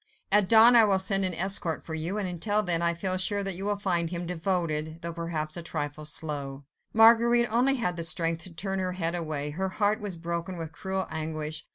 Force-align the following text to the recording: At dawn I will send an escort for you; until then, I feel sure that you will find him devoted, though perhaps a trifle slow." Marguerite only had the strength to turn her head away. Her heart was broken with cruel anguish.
At 0.31 0.49
dawn 0.49 0.75
I 0.75 0.83
will 0.83 0.97
send 0.97 1.25
an 1.25 1.35
escort 1.35 1.85
for 1.85 1.93
you; 1.93 2.17
until 2.17 2.63
then, 2.63 2.81
I 2.81 2.95
feel 2.95 3.17
sure 3.17 3.43
that 3.43 3.53
you 3.53 3.65
will 3.65 3.77
find 3.77 4.09
him 4.09 4.25
devoted, 4.25 5.03
though 5.03 5.13
perhaps 5.13 5.55
a 5.57 5.61
trifle 5.61 6.05
slow." 6.05 6.65
Marguerite 6.91 7.45
only 7.53 7.75
had 7.75 7.97
the 7.97 8.03
strength 8.03 8.41
to 8.45 8.51
turn 8.55 8.79
her 8.79 8.93
head 8.93 9.13
away. 9.13 9.51
Her 9.51 9.69
heart 9.69 10.01
was 10.01 10.15
broken 10.15 10.57
with 10.57 10.71
cruel 10.71 11.05
anguish. 11.11 11.67